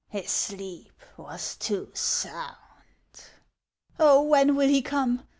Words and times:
His 0.09 0.31
sleep 0.31 0.99
was 1.15 1.55
too 1.55 1.91
sound."" 1.93 2.55
Oh, 3.99 4.23
when 4.23 4.55
will 4.55 4.67
he 4.67 4.81
come? 4.81 5.27